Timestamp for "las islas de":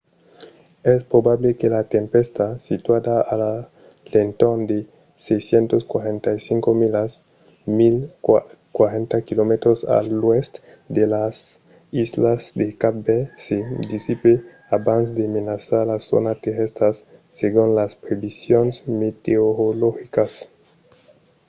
11.15-12.67